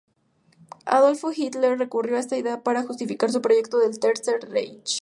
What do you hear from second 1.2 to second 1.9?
Hitler